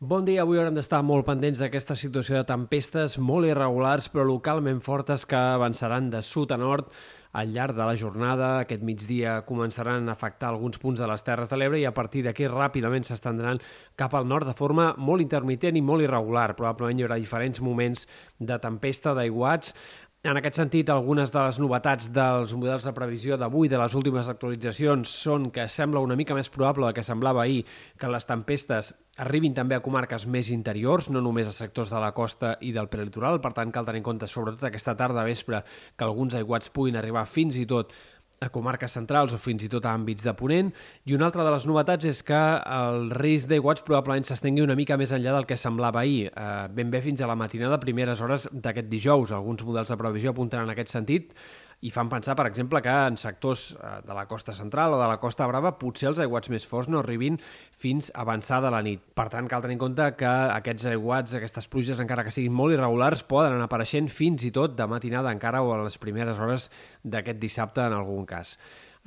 Bon 0.00 0.22
dia, 0.22 0.44
avui 0.44 0.60
haurem 0.60 0.76
d'estar 0.76 1.00
molt 1.02 1.24
pendents 1.26 1.58
d'aquesta 1.58 1.96
situació 1.98 2.36
de 2.36 2.46
tempestes 2.46 3.16
molt 3.18 3.48
irregulars 3.48 4.06
però 4.12 4.22
localment 4.28 4.78
fortes 4.78 5.24
que 5.26 5.34
avançaran 5.34 6.06
de 6.12 6.20
sud 6.22 6.54
a 6.54 6.58
nord 6.62 6.92
al 7.34 7.50
llarg 7.50 7.74
de 7.74 7.82
la 7.82 7.96
jornada. 7.98 8.52
Aquest 8.60 8.86
migdia 8.86 9.40
començaran 9.48 10.06
a 10.06 10.14
afectar 10.14 10.52
alguns 10.52 10.78
punts 10.78 11.02
de 11.02 11.10
les 11.10 11.26
Terres 11.26 11.50
de 11.50 11.58
l'Ebre 11.58 11.82
i 11.82 11.88
a 11.90 11.94
partir 11.96 12.22
d'aquí 12.22 12.46
ràpidament 12.46 13.10
s'estendran 13.10 13.58
cap 13.98 14.14
al 14.14 14.30
nord 14.30 14.46
de 14.46 14.54
forma 14.54 14.92
molt 14.94 15.26
intermitent 15.26 15.74
i 15.74 15.82
molt 15.82 16.06
irregular. 16.06 16.52
Probablement 16.54 17.02
hi 17.02 17.08
haurà 17.08 17.18
diferents 17.18 17.58
moments 17.58 18.06
de 18.38 18.62
tempesta, 18.62 19.18
d'aiguats, 19.18 19.74
en 20.26 20.34
aquest 20.34 20.56
sentit, 20.58 20.88
algunes 20.90 21.30
de 21.30 21.42
les 21.46 21.58
novetats 21.62 22.08
dels 22.10 22.50
models 22.58 22.86
de 22.86 22.92
previsió 22.94 23.36
d'avui, 23.38 23.68
de 23.70 23.78
les 23.78 23.94
últimes 23.94 24.26
actualitzacions, 24.26 25.12
són 25.26 25.46
que 25.54 25.68
sembla 25.70 26.02
una 26.02 26.16
mica 26.18 26.34
més 26.34 26.50
probable 26.50 26.90
que 26.92 27.04
semblava 27.06 27.44
ahir 27.44 27.60
que 27.98 28.10
les 28.10 28.26
tempestes 28.26 28.90
arribin 29.18 29.54
també 29.54 29.76
a 29.76 29.82
comarques 29.84 30.26
més 30.30 30.50
interiors, 30.54 31.10
no 31.10 31.22
només 31.24 31.48
a 31.50 31.54
sectors 31.54 31.90
de 31.90 32.02
la 32.02 32.12
costa 32.14 32.54
i 32.62 32.72
del 32.74 32.90
prelitoral, 32.92 33.40
per 33.42 33.52
tant 33.56 33.72
cal 33.74 33.88
tenir 33.88 34.02
en 34.02 34.06
compte 34.06 34.28
sobretot 34.30 34.68
aquesta 34.68 34.96
tarda 34.96 35.26
vespre 35.26 35.64
que 35.96 36.06
alguns 36.06 36.38
aiguats 36.38 36.70
puguin 36.70 36.96
arribar 36.96 37.26
fins 37.26 37.58
i 37.58 37.66
tot 37.66 37.92
a 38.40 38.48
comarques 38.54 38.92
centrals 38.94 39.34
o 39.34 39.38
fins 39.40 39.64
i 39.66 39.70
tot 39.70 39.86
a 39.86 39.92
àmbits 39.98 40.22
de 40.22 40.34
Ponent. 40.38 40.70
I 41.10 41.16
una 41.16 41.26
altra 41.26 41.42
de 41.42 41.50
les 41.50 41.66
novetats 41.66 42.06
és 42.06 42.20
que 42.26 42.38
el 42.38 43.10
risc 43.18 43.50
d'aiguats 43.50 43.82
probablement 43.86 44.26
s'estengui 44.28 44.62
una 44.62 44.76
mica 44.78 44.98
més 45.00 45.12
enllà 45.14 45.34
del 45.34 45.48
que 45.48 45.58
semblava 45.58 46.04
ahir, 46.04 46.28
eh, 46.30 46.68
ben 46.70 46.90
bé 46.90 47.02
fins 47.02 47.22
a 47.22 47.30
la 47.30 47.34
matinada, 47.38 47.80
primeres 47.82 48.22
hores 48.22 48.48
d'aquest 48.52 48.88
dijous. 48.88 49.32
Alguns 49.32 49.64
models 49.66 49.90
de 49.90 49.98
previsió 49.98 50.30
apunten 50.30 50.62
en 50.62 50.70
aquest 50.70 50.94
sentit, 50.94 51.34
i 51.80 51.92
fan 51.94 52.08
pensar, 52.10 52.34
per 52.34 52.48
exemple, 52.48 52.80
que 52.82 52.90
en 52.90 53.16
sectors 53.20 53.68
eh, 53.76 53.90
de 54.06 54.14
la 54.16 54.24
costa 54.26 54.54
central 54.56 54.96
o 54.96 54.98
de 54.98 55.06
la 55.06 55.20
costa 55.22 55.46
brava 55.46 55.76
potser 55.78 56.08
els 56.10 56.18
aiguats 56.24 56.50
més 56.50 56.66
forts 56.66 56.90
no 56.90 56.98
arribin 56.98 57.38
fins 57.78 58.10
avançada 58.18 58.72
la 58.74 58.82
nit. 58.82 59.04
Per 59.14 59.28
tant, 59.30 59.46
cal 59.46 59.62
tenir 59.62 59.76
en 59.78 59.84
compte 59.84 60.08
que 60.18 60.32
aquests 60.56 60.88
aiguats, 60.90 61.36
aquestes 61.38 61.70
pluges, 61.70 62.02
encara 62.02 62.24
que 62.26 62.34
siguin 62.34 62.56
molt 62.56 62.74
irregulars, 62.74 63.22
poden 63.22 63.54
anar 63.54 63.68
apareixent 63.70 64.10
fins 64.10 64.42
i 64.48 64.50
tot 64.54 64.74
de 64.74 64.90
matinada 64.90 65.30
encara 65.34 65.62
o 65.62 65.70
a 65.74 65.78
les 65.84 66.00
primeres 66.02 66.42
hores 66.42 66.66
d'aquest 67.04 67.38
dissabte 67.38 67.86
en 67.86 67.94
algun 67.94 68.26
cas. 68.26 68.56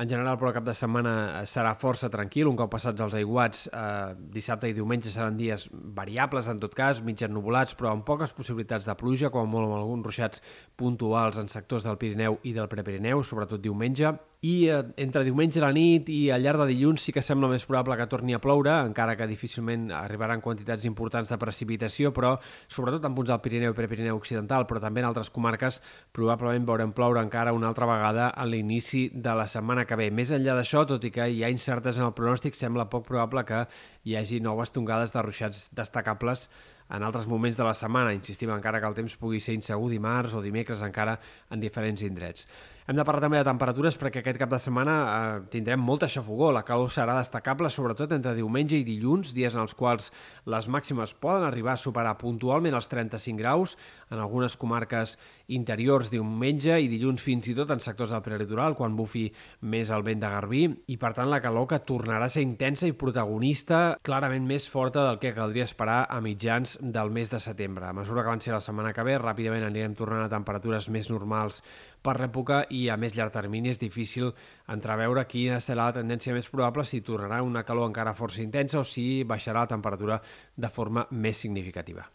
En 0.02 0.10
general, 0.10 0.38
però, 0.42 0.50
cap 0.56 0.66
de 0.66 0.74
setmana 0.74 1.44
serà 1.46 1.76
força 1.78 2.08
tranquil. 2.10 2.48
Un 2.50 2.56
cop 2.58 2.72
passats 2.74 3.04
els 3.06 3.14
aiguats, 3.20 3.68
eh, 3.70 4.16
dissabte 4.34 4.70
i 4.72 4.74
diumenge 4.74 5.12
seran 5.14 5.38
dies 5.38 5.68
variables, 5.72 6.48
en 6.50 6.58
tot 6.64 6.74
cas, 6.74 7.04
mitjans 7.06 7.36
nuvolats, 7.36 7.76
però 7.78 7.92
amb 7.92 8.06
poques 8.08 8.34
possibilitats 8.34 8.88
de 8.90 8.96
pluja, 8.98 9.30
com 9.30 9.46
molt 9.48 9.70
amb 9.70 9.78
alguns 9.78 10.08
ruixats 10.10 10.42
puntuals 10.76 11.38
en 11.38 11.54
sectors 11.54 11.86
del 11.86 12.00
Pirineu 12.02 12.40
i 12.42 12.54
del 12.54 12.72
Prepirineu, 12.72 13.22
sobretot 13.22 13.62
diumenge 13.62 14.16
i 14.42 14.68
eh, 14.74 14.82
entre 14.98 15.22
diumenge 15.24 15.60
a 15.62 15.68
la 15.68 15.74
nit 15.76 16.08
i 16.10 16.32
al 16.34 16.42
llarg 16.42 16.64
de 16.64 16.72
dilluns 16.72 17.04
sí 17.06 17.14
que 17.14 17.22
sembla 17.22 17.50
més 17.52 17.66
probable 17.70 17.94
que 18.00 18.08
torni 18.10 18.34
a 18.34 18.40
ploure, 18.42 18.72
encara 18.88 19.14
que 19.18 19.28
difícilment 19.30 19.92
arribaran 19.94 20.42
quantitats 20.42 20.88
importants 20.90 21.30
de 21.30 21.38
precipitació, 21.38 22.10
però 22.16 22.34
sobretot 22.66 23.06
en 23.06 23.14
punts 23.18 23.30
del 23.30 23.42
Pirineu 23.44 23.76
i 23.76 23.78
Prepirineu 23.78 24.18
Occidental, 24.18 24.66
però 24.66 24.82
també 24.82 25.04
en 25.04 25.12
altres 25.12 25.30
comarques 25.30 25.78
probablement 26.18 26.66
veurem 26.66 26.96
ploure 26.98 27.22
encara 27.22 27.54
una 27.54 27.70
altra 27.70 27.86
vegada 27.86 28.32
a 28.34 28.50
l'inici 28.50 29.08
de 29.14 29.38
la 29.38 29.46
setmana 29.46 29.86
que 29.86 30.00
ve. 30.00 30.10
Més 30.10 30.34
enllà 30.34 30.58
d'això, 30.58 30.88
tot 30.90 31.06
i 31.06 31.14
que 31.14 31.30
hi 31.30 31.46
ha 31.46 31.54
incertes 31.54 32.02
en 32.02 32.10
el 32.10 32.18
pronòstic, 32.18 32.58
sembla 32.58 32.90
poc 32.90 33.06
probable 33.06 33.46
que 33.46 33.68
hi 34.10 34.18
hagi 34.18 34.42
noves 34.42 34.74
tongades 34.74 35.14
de 35.14 35.22
ruixats 35.22 35.68
destacables 35.78 36.50
en 36.92 37.04
altres 37.04 37.28
moments 37.28 37.56
de 37.56 37.64
la 37.64 37.74
setmana, 37.78 38.12
insistim 38.14 38.52
encara 38.52 38.82
que 38.82 38.90
el 38.90 38.98
temps 38.98 39.16
pugui 39.22 39.40
ser 39.40 39.56
insegur 39.56 39.88
dimarts 39.94 40.34
o 40.36 40.42
dimecres 40.44 40.82
encara 40.84 41.20
en 41.50 41.62
diferents 41.64 42.04
indrets. 42.04 42.48
Hem 42.90 42.98
de 42.98 43.04
parlar 43.06 43.22
també 43.28 43.38
de 43.38 43.46
temperatures 43.46 43.98
perquè 44.02 44.24
aquest 44.24 44.40
cap 44.42 44.50
de 44.50 44.58
setmana 44.58 44.94
eh, 45.06 45.42
tindrem 45.54 45.82
molta 45.86 46.08
xafogó. 46.10 46.50
La 46.50 46.64
calor 46.66 46.90
serà 46.90 47.14
destacable, 47.20 47.70
sobretot 47.70 48.16
entre 48.16 48.34
diumenge 48.34 48.80
i 48.80 48.86
dilluns, 48.88 49.36
dies 49.38 49.54
en 49.54 49.62
els 49.62 49.76
quals 49.78 50.10
les 50.50 50.70
màximes 50.72 51.14
poden 51.14 51.46
arribar 51.46 51.76
a 51.76 51.82
superar 51.82 52.16
puntualment 52.18 52.74
els 52.74 52.90
35 52.90 53.38
graus, 53.38 53.76
en 54.10 54.18
algunes 54.18 54.58
comarques 54.58 55.14
interiors 55.54 56.10
diumenge 56.10 56.80
i 56.82 56.90
dilluns 56.90 57.22
fins 57.22 57.52
i 57.52 57.56
tot 57.56 57.70
en 57.70 57.84
sectors 57.84 58.16
del 58.16 58.24
prelitoral, 58.26 58.74
quan 58.80 58.98
bufi 58.98 59.28
més 59.62 59.94
el 59.94 60.02
vent 60.08 60.24
de 60.24 60.34
Garbí, 60.34 60.64
i 60.90 60.98
per 60.98 61.14
tant 61.14 61.30
la 61.30 61.42
calor 61.44 61.70
que 61.70 61.84
tornarà 61.86 62.26
a 62.26 62.34
ser 62.34 62.42
intensa 62.42 62.90
i 62.90 62.98
protagonista 62.98 63.84
clarament 64.02 64.48
més 64.50 64.66
forta 64.72 65.06
del 65.06 65.22
que 65.22 65.36
caldria 65.38 65.70
esperar 65.70 66.08
a 66.10 66.18
mitjans 66.24 66.80
del 66.82 67.14
mes 67.14 67.30
de 67.30 67.40
setembre. 67.44 67.86
A 67.86 67.94
mesura 67.94 68.26
que 68.26 68.34
avanci 68.34 68.50
la 68.50 68.64
setmana 68.64 68.96
que 68.96 69.06
ve, 69.06 69.20
ràpidament 69.22 69.70
anirem 69.70 69.94
tornant 69.94 70.26
a 70.26 70.34
temperatures 70.34 70.90
més 70.90 71.14
normals 71.14 71.62
per 72.02 72.18
l'època 72.20 72.64
i 72.70 72.88
a 72.90 72.98
més 72.98 73.16
llarg 73.18 73.34
termini 73.34 73.74
és 73.74 73.82
difícil 73.82 74.32
entreveure 74.76 75.26
quina 75.30 75.60
serà 75.60 75.90
la 75.90 75.98
tendència 76.00 76.34
més 76.38 76.50
probable 76.50 76.86
si 76.86 77.04
tornarà 77.06 77.42
una 77.46 77.66
calor 77.68 77.90
encara 77.90 78.18
força 78.18 78.42
intensa 78.46 78.82
o 78.82 78.88
si 78.88 79.24
baixarà 79.24 79.66
la 79.66 79.76
temperatura 79.76 80.22
de 80.56 80.70
forma 80.70 81.08
més 81.12 81.38
significativa. 81.38 82.10